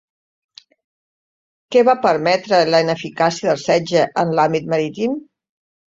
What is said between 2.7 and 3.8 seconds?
la ineficàcia del